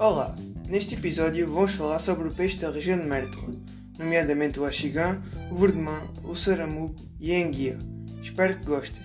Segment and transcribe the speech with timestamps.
[0.00, 0.32] Olá,
[0.68, 3.50] neste episódio vamos falar sobre o peixe da região de Mértola,
[3.98, 5.20] nomeadamente o axigã,
[5.50, 7.76] o verdemã, o saramugo e a enguia.
[8.22, 9.02] Espero que gostem.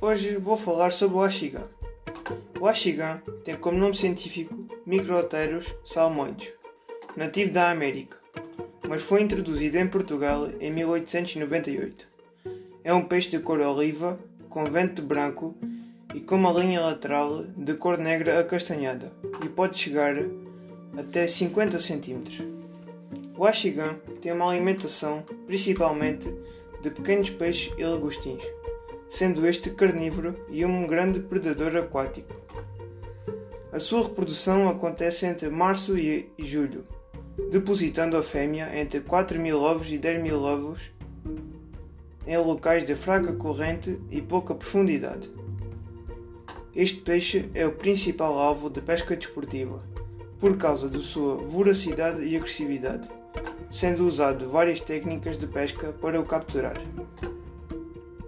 [0.00, 1.62] Hoje vou falar sobre o axigã.
[2.60, 6.52] O axigã tem como nome científico Microteros salmoides,
[7.16, 8.23] nativo da América
[8.88, 12.06] mas foi introduzido em Portugal em 1898.
[12.82, 15.54] É um peixe de cor oliva, com vento branco
[16.14, 19.12] e com uma linha lateral de cor negra acastanhada
[19.44, 20.14] e pode chegar
[20.96, 22.44] até 50 cm.
[23.36, 26.32] O axigã tem uma alimentação principalmente
[26.82, 28.44] de pequenos peixes e lagostins,
[29.08, 32.34] sendo este carnívoro e um grande predador aquático.
[33.72, 36.84] A sua reprodução acontece entre março e julho,
[37.50, 40.90] depositando a fêmea entre 4 mil ovos e 10 mil ovos
[42.26, 45.30] em locais de fraca corrente e pouca profundidade.
[46.74, 49.82] Este peixe é o principal alvo de pesca desportiva,
[50.38, 53.08] por causa de sua voracidade e agressividade,
[53.70, 56.76] sendo usado várias técnicas de pesca para o capturar.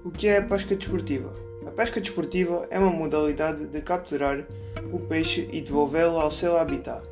[0.04, 1.34] O que é a pesca desportiva?
[1.66, 4.46] A pesca desportiva é uma modalidade de capturar
[4.92, 7.02] o peixe e devolvê-lo ao seu habitat,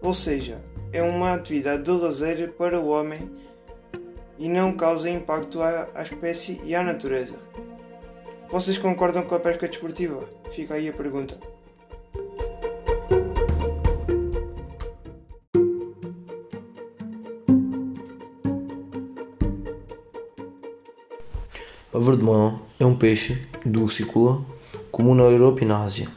[0.00, 0.62] ou seja,
[0.92, 3.30] é uma atividade de lazer para o homem
[4.38, 7.34] e não causa impacto à, à espécie e à natureza.
[8.50, 10.28] Vocês concordam com a pesca desportiva?
[10.50, 11.38] Fica aí a pergunta.
[21.94, 24.44] A verdemão é um peixe dulcícola
[24.90, 26.08] comum na Europa e na Ásia.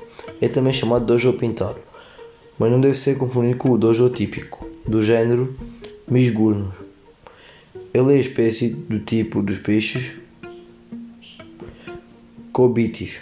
[0.42, 1.80] É também chamado dojo pintado
[2.58, 5.56] mas não deve ser confundido com o dojo típico, do género
[6.08, 6.74] Misgurnos.
[7.94, 10.16] Ele é a espécie do tipo dos peixes
[12.52, 13.20] Cobitis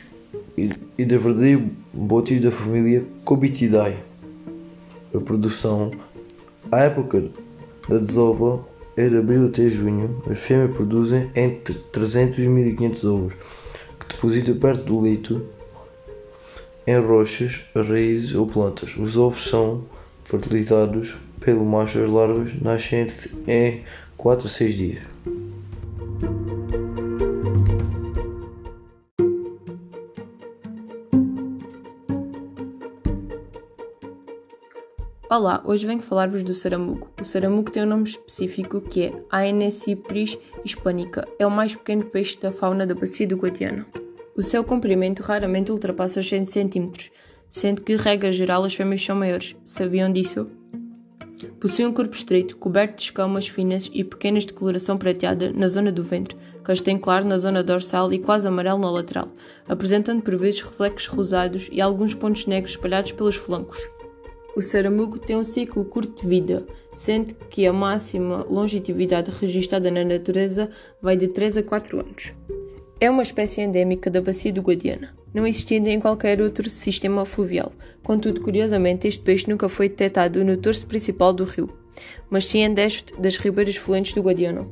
[0.57, 1.63] e da verdadeira
[1.93, 3.97] botis da família Cobitidae.
[5.13, 5.91] A produção,
[6.71, 7.29] à época
[7.87, 10.21] da desova, é de abril até junho.
[10.29, 13.33] As fêmeas produzem entre 300 e 1500 ovos,
[13.99, 15.45] que depositam perto do leito
[16.85, 18.95] em rochas, raízes ou plantas.
[18.97, 19.83] Os ovos são
[20.23, 23.07] fertilizados pelo macho as larvas nascem
[23.47, 23.83] em
[24.17, 25.03] 4 a 6 dias.
[35.29, 37.09] Olá, hoje venho falar-vos do saramugo.
[37.19, 41.27] O saramugo tem um nome específico que é Aenecipris hispanica.
[41.39, 43.85] É o mais pequeno peixe da fauna da bacia do Guadiana.
[44.37, 46.91] O seu comprimento raramente ultrapassa os 100 cm,
[47.49, 49.55] sendo que, regra geral, as fêmeas são maiores.
[49.65, 50.47] Sabiam disso?
[51.63, 55.93] Possui um corpo estreito, coberto de escamas finas e pequenas de coloração prateada na zona
[55.93, 59.29] do ventre, castanho claro na zona dorsal e quase amarelo na lateral,
[59.65, 63.79] apresentando por vezes reflexos rosados e alguns pontos negros espalhados pelos flancos.
[64.57, 70.03] O saramugo tem um ciclo curto de vida, sendo que a máxima longevidade registrada na
[70.03, 70.69] natureza
[71.01, 72.33] vai de 3 a 4 anos.
[72.99, 77.71] É uma espécie endémica da bacia do Guadiana, não existindo em qualquer outro sistema fluvial.
[78.03, 81.69] Contudo, curiosamente, este peixe nunca foi detectado no torso principal do rio,
[82.29, 84.67] mas sim em 10 das ribeiras fluentes do Guadiana.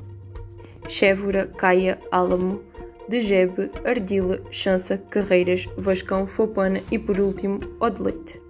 [0.88, 2.62] Chévora, Caia, Álamo,
[3.08, 8.42] Degebe, Ardila, Chança, Carreiras, Vascão, Fopana e, por último, Odeleite.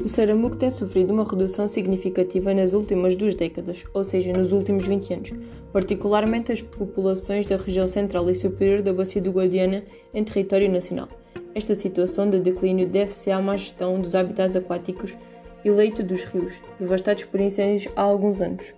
[0.00, 4.86] O Saramuco tem sofrido uma redução significativa nas últimas duas décadas, ou seja, nos últimos
[4.86, 5.32] 20 anos,
[5.72, 11.08] particularmente as populações da região central e superior da Bacia do Guadiana em território nacional.
[11.54, 15.16] Esta situação de declínio deve-se à má gestão dos habitats aquáticos
[15.64, 18.74] e leito dos rios, devastados por incêndios há alguns anos.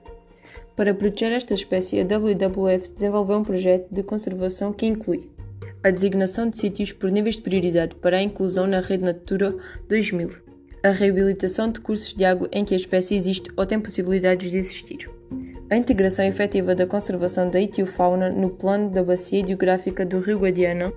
[0.77, 5.29] Para proteger esta espécie, a WWF desenvolveu um projeto de conservação que inclui
[5.85, 9.55] a designação de sítios por níveis de prioridade para a inclusão na Rede Natura
[9.87, 10.31] 2000,
[10.83, 14.59] a reabilitação de cursos de água em que a espécie existe ou tem possibilidades de
[14.59, 15.11] existir.
[15.71, 20.93] A integração efetiva da conservação da etiofauna no plano da bacia hidrográfica do Rio Guadiana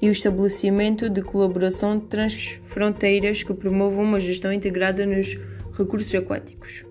[0.00, 5.38] e o estabelecimento de colaboração transfronteiras que promovam uma gestão integrada nos
[5.76, 6.84] recursos aquáticos.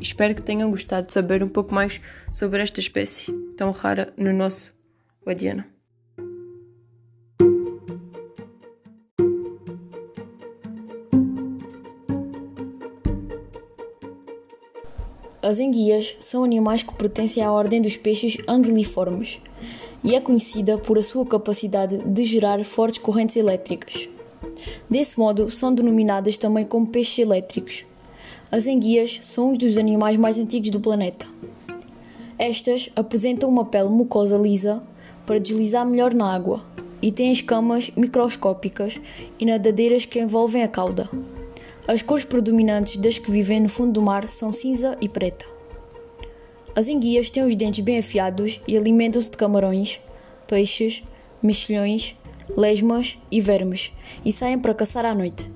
[0.00, 2.00] Espero que tenham gostado de saber um pouco mais
[2.32, 4.72] sobre esta espécie tão rara no nosso
[5.24, 5.66] Guadiana.
[15.40, 19.40] As enguias são animais que pertencem à ordem dos peixes anguiliformes
[20.04, 24.08] e é conhecida por a sua capacidade de gerar fortes correntes elétricas.
[24.88, 27.84] Desse modo, são denominadas também como peixes elétricos.
[28.52, 31.26] As enguias são um dos animais mais antigos do planeta.
[32.38, 34.82] Estas apresentam uma pele mucosa lisa
[35.24, 36.62] para deslizar melhor na água
[37.00, 39.00] e têm escamas microscópicas
[39.38, 41.08] e nadadeiras que envolvem a cauda.
[41.86, 45.53] As cores predominantes das que vivem no fundo do mar são cinza e preta.
[46.76, 50.00] As enguias têm os dentes bem afiados e alimentam-se de camarões,
[50.48, 51.04] peixes,
[51.40, 52.16] mexilhões,
[52.56, 53.92] lesmas e vermes
[54.24, 55.48] e saem para caçar à noite.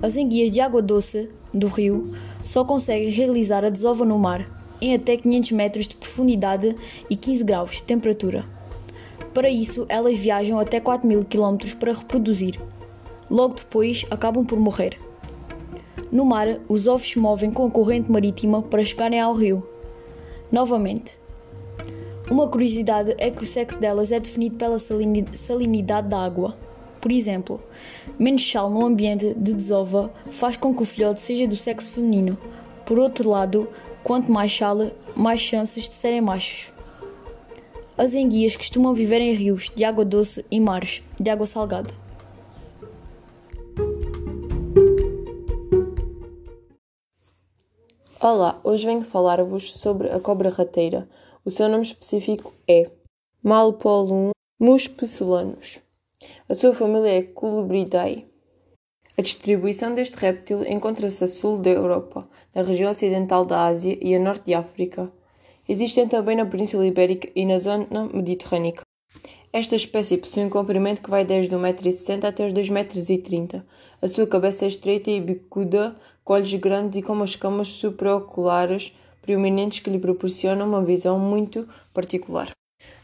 [0.00, 2.12] As enguias de água doce do rio
[2.42, 4.48] só conseguem realizar a desova no mar
[4.80, 6.76] em até 500 metros de profundidade
[7.10, 8.44] e 15 graus de temperatura.
[9.34, 12.60] Para isso, elas viajam até 4.000 km para reproduzir.
[13.28, 14.98] Logo depois, acabam por morrer.
[16.10, 19.66] No mar, os ovos se movem com a corrente marítima para chegarem ao rio.
[20.50, 21.18] Novamente,
[22.30, 26.56] uma curiosidade é que o sexo delas é definido pela salinidade da água.
[27.00, 27.62] Por exemplo,
[28.18, 32.38] menos sal no ambiente de desova faz com que o filhote seja do sexo feminino.
[32.86, 33.68] Por outro lado,
[34.02, 36.72] quanto mais sal, mais chances de serem machos.
[37.96, 42.07] As enguias costumam viver em rios de água doce e mares de água salgada.
[48.20, 51.08] Olá, hoje venho falar-vos sobre a cobra rateira.
[51.44, 52.90] O seu nome específico é
[53.44, 55.78] Malpolum muspesulanus.
[56.48, 58.26] A sua família é Colubridae.
[59.16, 64.12] A distribuição deste réptil encontra-se a sul da Europa, na região ocidental da Ásia e
[64.16, 65.12] a norte de África.
[65.68, 68.82] Existem também na Península Ibérica e na zona mediterrânica.
[69.52, 73.62] Esta espécie possui um comprimento que vai desde 1,60m até os 2,30m.
[74.02, 75.96] A sua cabeça é estreita e bicuda,
[76.28, 81.66] com olhos grandes e com umas escamas supraoculares proeminentes que lhe proporcionam uma visão muito
[81.94, 82.50] particular.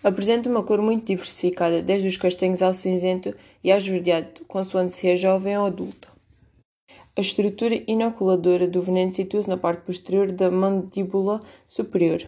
[0.03, 5.09] Apresenta uma cor muito diversificada, desde os castanhos ao cinzento e ao esverdeado, consoante se
[5.09, 6.09] é jovem ou adulta.
[7.17, 12.25] A estrutura inoculadora do veneno situa-se na parte posterior da mandíbula superior.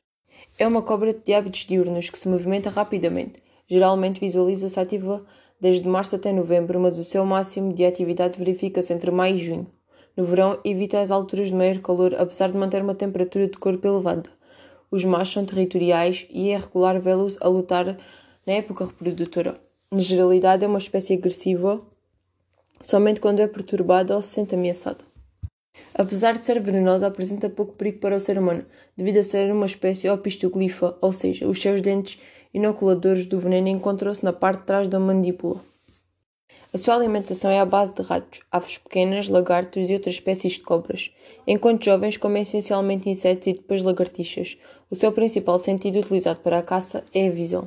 [0.59, 3.35] É uma cobra de hábitos diurnos que se movimenta rapidamente.
[3.69, 5.23] Geralmente visualiza-se ativa
[5.61, 9.76] desde março até novembro, mas o seu máximo de atividade verifica-se entre maio e junho.
[10.17, 13.87] No verão, evita as alturas de maior calor, apesar de manter uma temperatura de corpo
[13.87, 14.31] elevada.
[14.91, 17.99] Os machos são territoriais e é regular vê-los a lutar
[18.47, 19.61] na época reprodutora.
[19.91, 21.83] Na generalidade, é uma espécie agressiva
[22.81, 25.05] somente quando é perturbada ou se sente ameaçada.
[25.95, 28.65] Apesar de ser venenosa, apresenta pouco perigo para o ser humano,
[28.97, 32.21] devido a ser uma espécie opistoglifa, ou seja, os seus dentes
[32.53, 35.61] inoculadores do veneno encontram-se na parte de trás da mandíbula.
[36.77, 40.61] A sua alimentação é à base de ratos, aves pequenas, lagartos e outras espécies de
[40.61, 41.11] cobras,
[41.47, 44.59] enquanto jovens comem essencialmente insetos e depois lagartixas.
[44.91, 47.67] O seu principal sentido utilizado para a caça é a visão.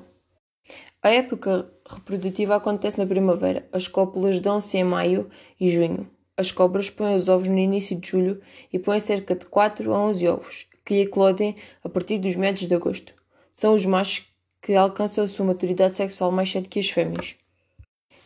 [1.02, 3.68] A época reprodutiva acontece na primavera.
[3.72, 5.28] As cópulas dão-se em maio
[5.60, 6.08] e junho.
[6.38, 8.40] As cobras põem os ovos no início de julho
[8.72, 12.76] e põem cerca de 4 a 11 ovos, que eclodem a partir dos meados de
[12.76, 13.16] agosto.
[13.52, 14.28] São os machos
[14.62, 17.36] que alcançam a sua maturidade sexual mais cedo que as fêmeas.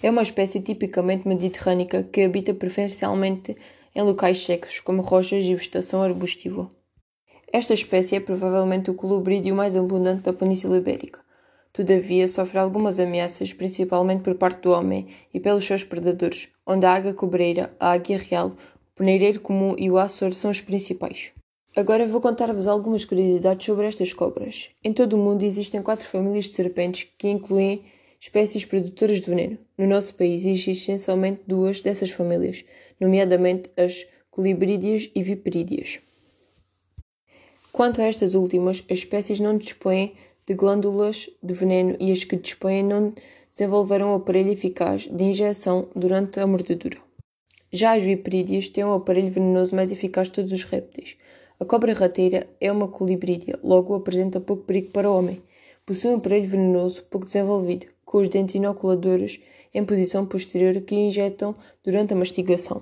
[0.04, 3.56] É uma espécie tipicamente mediterrânica que habita preferencialmente
[3.96, 6.70] em locais secos, como rochas e vegetação arbustiva.
[7.54, 11.22] Esta espécie é provavelmente o colubrídeo mais abundante da Península Ibérica.
[11.72, 16.92] Todavia, sofre algumas ameaças, principalmente por parte do homem e pelos seus predadores, onde a
[16.92, 21.32] águia cobreira, a águia real, o peneireiro comum e o açor são os principais.
[21.78, 24.70] Agora vou contar-vos algumas curiosidades sobre estas cobras.
[24.84, 27.86] Em todo o mundo existem quatro famílias de serpentes que incluem
[28.24, 29.58] espécies produtoras de veneno.
[29.78, 32.64] No nosso país existem somente duas dessas famílias,
[32.98, 36.00] nomeadamente as colibrídeas e viperídeas.
[37.74, 40.14] Quanto a estas últimas, as espécies não dispõem
[40.48, 43.14] de glândulas de veneno e as que dispõem não
[43.54, 47.00] desenvolveram um aparelho eficaz de injeção durante a mordedura.
[47.74, 51.18] Já as viperídeas têm um aparelho venenoso mais eficaz de todos os répteis.
[51.60, 55.42] A cobra rateira é uma colibrídea, logo apresenta pouco perigo para o homem.
[55.86, 59.42] Possui um aparelho venenoso pouco desenvolvido, com os dentes inoculadores
[59.74, 62.82] em posição posterior que injetam durante a mastigação.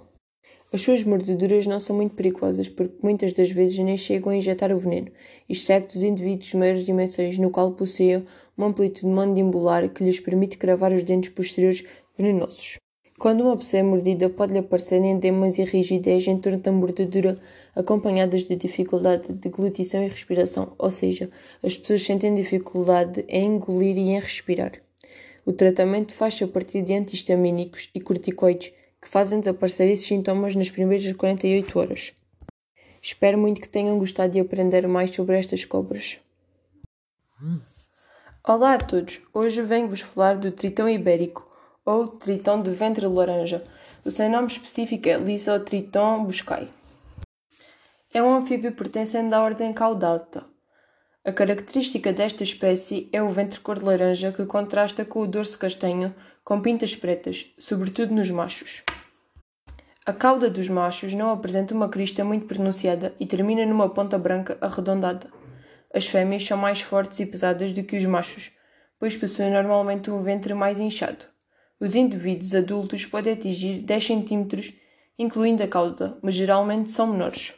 [0.72, 4.72] As suas mordeduras não são muito perigosas porque muitas das vezes nem chegam a injetar
[4.72, 5.12] o veneno,
[5.50, 8.24] exceto os indivíduos de maiores dimensões, no qual possuem
[8.56, 11.84] uma amplitude mandibular que lhes permite cravar os dentes posteriores
[12.16, 12.78] venenosos.
[13.22, 17.40] Quando uma pessoa é mordida, pode-lhe aparecer endemas e rigidez em torno da mordedura,
[17.76, 21.30] acompanhadas de dificuldade de deglutição e respiração, ou seja,
[21.62, 24.72] as pessoas sentem dificuldade em engolir e em respirar.
[25.46, 30.72] O tratamento faz-se a partir de antihistamínicos e corticoides, que fazem desaparecer esses sintomas nas
[30.72, 32.14] primeiras 48 horas.
[33.04, 36.20] Espero muito que tenham gostado de aprender mais sobre estas cobras.
[38.44, 39.22] Olá a todos!
[39.32, 41.51] Hoje venho-vos falar do tritão ibérico,
[41.86, 43.64] ou tritão de ventre laranja.
[44.06, 46.70] O seu nome específico é Lysotriton buscai.
[48.14, 50.46] É um anfíbio pertencente à ordem Caudata.
[51.24, 55.58] A característica desta espécie é o ventre cor de laranja que contrasta com o dorso
[55.58, 58.84] castanho com pintas pretas, sobretudo nos machos.
[60.04, 64.58] A cauda dos machos não apresenta uma crista muito pronunciada e termina numa ponta branca
[64.60, 65.30] arredondada.
[65.94, 68.52] As fêmeas são mais fortes e pesadas do que os machos,
[69.00, 71.31] pois possuem normalmente um ventre mais inchado.
[71.82, 74.72] Os indivíduos adultos podem atingir 10 cm,
[75.18, 77.56] incluindo a cauda, mas geralmente são menores.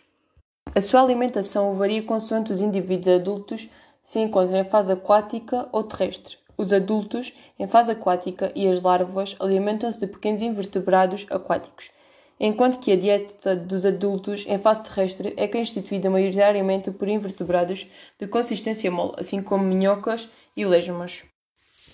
[0.74, 3.68] A sua alimentação varia consoante os indivíduos adultos
[4.02, 6.38] se encontram em fase aquática ou terrestre.
[6.58, 11.92] Os adultos, em fase aquática, e as larvas alimentam-se de pequenos invertebrados aquáticos,
[12.40, 18.26] enquanto que a dieta dos adultos em fase terrestre é constituída maioritariamente por invertebrados de
[18.26, 21.26] consistência mole, assim como minhocas e lesmas.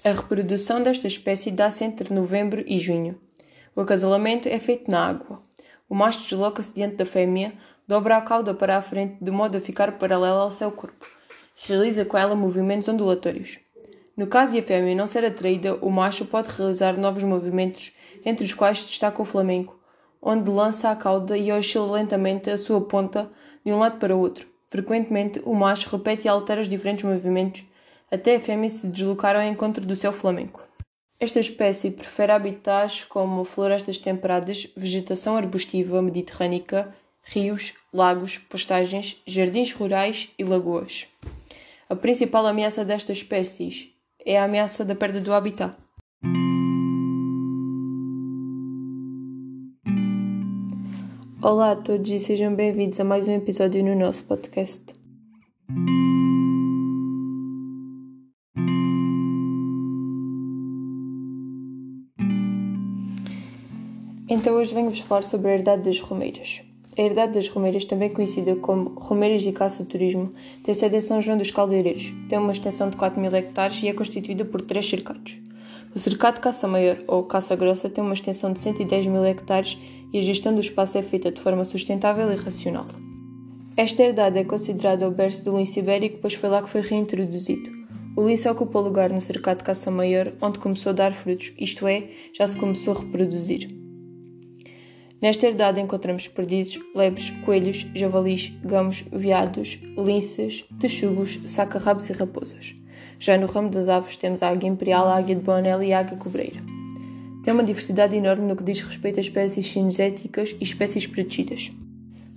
[0.02, 3.20] A reprodução desta espécie dá-se entre novembro e junho.
[3.76, 5.42] O acasalamento é feito na água.
[5.90, 7.52] O macho desloca-se diante da fêmea,
[7.86, 11.06] dobra a cauda para a frente de modo a ficar paralela ao seu corpo.
[11.68, 13.60] Realiza com ela movimentos ondulatórios.
[14.16, 17.92] No caso de a fêmea não ser atraída, o macho pode realizar novos movimentos,
[18.24, 19.78] entre os quais destaca o flamenco,
[20.22, 23.30] onde lança a cauda e oscila lentamente a sua ponta
[23.66, 24.48] de um lado para o outro.
[24.68, 27.66] Frequentemente, o macho repete e altera os diferentes movimentos
[28.12, 30.62] até a fêmea se deslocar ao encontro do seu flamenco.
[31.20, 40.30] Esta espécie prefere habitats como florestas temperadas, vegetação arbustiva mediterrânica, rios, lagos, pastagens, jardins rurais
[40.40, 41.08] e lagoas.
[41.90, 43.90] A principal ameaça destas espécies
[44.26, 45.76] é a ameaça da perda do habitat.
[51.42, 54.82] Olá a todos e sejam bem-vindos a mais um episódio no nosso podcast.
[64.32, 66.62] Então hoje venho-vos falar sobre a herdade das romeiras.
[66.96, 70.30] A herdade das romeiras, também conhecida como Romeiras e Caça Turismo,
[70.64, 73.88] tem sede em São João dos Caldeireiros, tem uma extensão de 4 mil hectares e
[73.88, 75.40] é constituída por três cercados.
[75.96, 79.80] O cercado de Caça Maior, ou Caça Grossa, tem uma extensão de 110 mil hectares
[80.14, 82.86] e a gestão do espaço é feita de forma sustentável e racional.
[83.76, 87.72] Esta herdade é considerada o berço do lince ibérico, pois foi lá que foi reintroduzido.
[88.16, 91.88] O lince ocupa lugar no cercado de caça maior, onde começou a dar frutos, isto
[91.88, 93.79] é, já se começou a reproduzir.
[95.22, 102.76] Nesta herdade encontramos perdizes, lebres, coelhos, javalis, gamos, veados, linces, texugos, saca-rabos e raposas.
[103.20, 106.00] Já no ramo das aves temos a águia imperial, a águia de Bonel e a
[106.00, 106.62] águia cobreira.
[107.44, 111.70] Tem uma diversidade enorme no que diz respeito a espécies cinzéticas e espécies protegidas.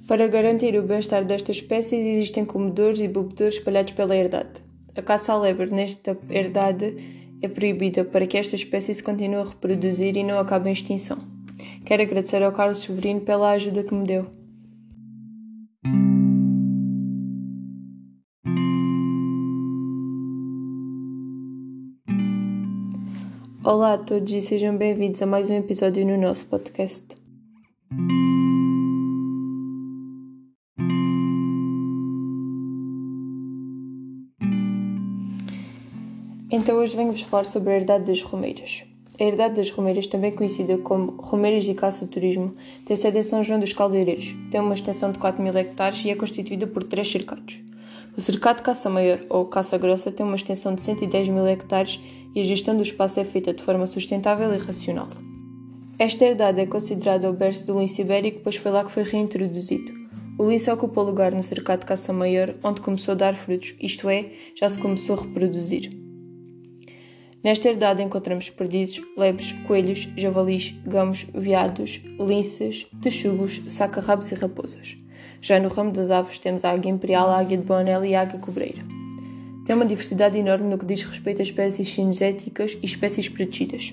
[0.09, 4.61] Para garantir o bem-estar destas espécies existem comedores e bebedores espalhados pela herdade.
[4.97, 6.97] A caça à lebre nesta herdade
[7.41, 11.42] é proibida para que esta espécie se continue a reproduzir e não acabe em extinção.
[11.85, 14.27] Quero agradecer ao Carlos Severino pela ajuda que me deu.
[23.65, 27.05] Olá a todos e sejam bem-vindos a mais um episódio no nosso podcast.
[36.51, 38.85] Então hoje venho-vos falar sobre a herdade das romeiras.
[39.23, 42.51] A herdade das romeiras, também conhecida como Romeiras e Caça Turismo,
[42.85, 46.11] tem sede em São João dos Caldeireiros, tem uma extensão de 4 mil hectares e
[46.11, 47.61] é constituída por três cercados.
[48.17, 52.01] O cercado Caça Maior, ou Caça Grossa, tem uma extensão de 110 mil hectares
[52.35, 55.07] e a gestão do espaço é feita de forma sustentável e racional.
[56.01, 59.93] Esta herdade é considerada o berço do lince ibérico, pois foi lá que foi reintroduzido.
[60.37, 64.33] O lince ocupa lugar no cercado caça maior, onde começou a dar frutos, isto é,
[64.57, 66.02] já se começou a reproduzir.
[67.43, 74.97] Nesta herdade encontramos perdizes, lebres, coelhos, javalis, gamos, veados, linces, texugos, saca-rabos e raposas.
[75.41, 78.21] Já no ramo das aves temos a águia imperial, a águia de Bonel e a
[78.21, 78.83] águia cobreira.
[79.67, 83.93] Tem uma diversidade enorme no que diz respeito a espécies cinzéticas e espécies protegidas.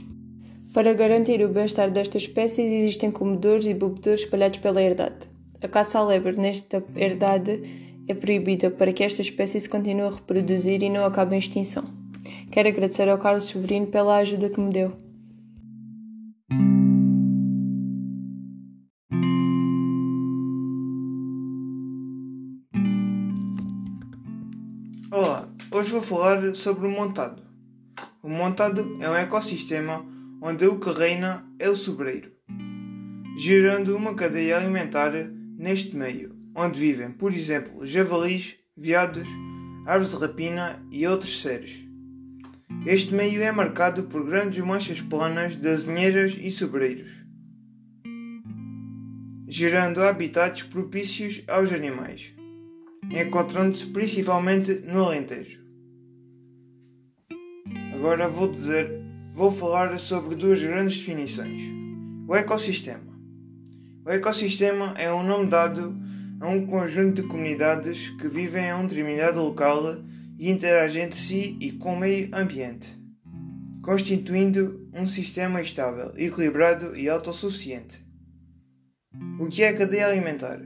[0.72, 5.28] Para garantir o bem-estar destas espécies existem comedores e bebedores espalhados pela herdade.
[5.62, 7.62] A caça à lebre nesta herdade
[8.08, 11.99] é proibida para que esta espécie se continue a reproduzir e não acabe em extinção.
[12.52, 14.94] Quero agradecer ao Carlos Severino pela ajuda que me deu.
[25.12, 27.42] Olá, hoje vou falar sobre o montado.
[28.22, 30.06] O montado é um ecossistema
[30.42, 32.32] onde o que reina é o sobreiro,
[33.38, 35.12] gerando uma cadeia alimentar
[35.58, 39.28] neste meio, onde vivem, por exemplo, javalis, veados,
[39.86, 41.89] aves de rapina e outros seres.
[42.86, 47.12] Este meio é marcado por grandes manchas planas de azinheiras e sobreiros,
[49.48, 52.34] gerando habitats propícios aos animais.
[53.12, 55.62] encontrando-se principalmente no Alentejo.
[57.94, 59.02] Agora vou dizer,
[59.34, 61.64] vou falar sobre duas grandes definições.
[62.28, 63.10] O ecossistema.
[64.06, 65.96] O ecossistema é um nome dado
[66.40, 69.98] a um conjunto de comunidades que vivem a um determinado local
[70.40, 72.98] e interagem entre si e com o meio ambiente,
[73.84, 78.00] constituindo um sistema estável, equilibrado e autossuficiente.
[79.38, 80.62] O que é a cadeia alimentar?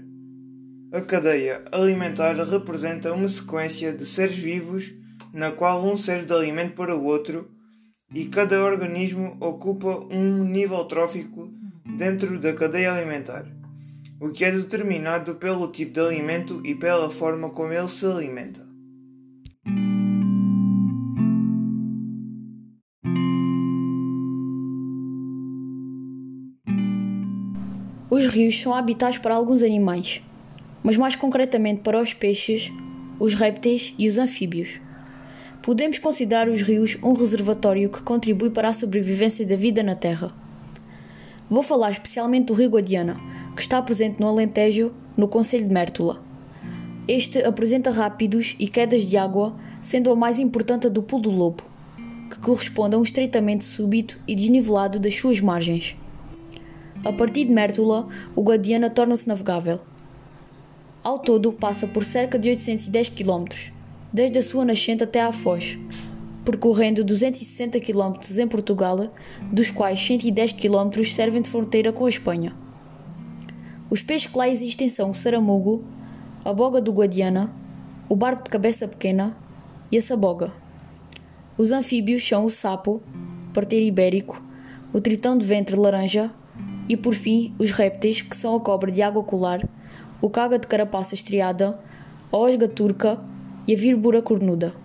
[0.93, 4.93] A cadeia alimentar representa uma sequência de seres vivos
[5.33, 7.49] na qual um serve de alimento para o outro
[8.13, 11.51] e cada organismo ocupa um nível trófico
[11.97, 13.45] dentro da cadeia alimentar,
[14.19, 18.72] o que é determinado pelo tipo de alimento e pela forma como ele se alimenta.
[28.13, 30.21] Os rios são habitats para alguns animais,
[30.83, 32.71] mas mais concretamente para os peixes,
[33.19, 34.79] os répteis e os anfíbios.
[35.63, 40.31] Podemos considerar os rios um reservatório que contribui para a sobrevivência da vida na Terra.
[41.49, 43.19] Vou falar especialmente do Rio Guadiana,
[43.55, 46.23] que está presente no Alentejo, no Conselho de Mértola.
[47.07, 51.31] Este apresenta rápidos e quedas de água, sendo a mais importante a do Pulo do
[51.31, 51.63] Lobo,
[52.29, 55.97] que corresponde a um estreitamento súbito e desnivelado das suas margens.
[57.05, 59.81] A partir de Mértola, o Guadiana torna-se navegável.
[61.03, 63.43] Ao todo, passa por cerca de 810 km,
[64.11, 65.77] desde a sua nascente até à Foz,
[66.45, 69.11] percorrendo 260 km em Portugal,
[69.51, 72.55] dos quais 110 km servem de fronteira com a Espanha.
[73.89, 75.83] Os peixes que lá existem são o saramugo,
[76.45, 77.53] a boga do Guadiana,
[78.07, 79.35] o barco de cabeça pequena
[79.91, 80.53] e a saboga.
[81.57, 83.01] Os anfíbios são o sapo,
[83.53, 84.41] parteiro ibérico,
[84.93, 86.31] o tritão de ventre laranja
[86.87, 89.67] e, por fim, os répteis, que são a cobra de água colar,
[90.21, 91.79] o caga de carapaça estriada,
[92.31, 93.19] a osga turca
[93.67, 94.82] e a vírbora cornuda.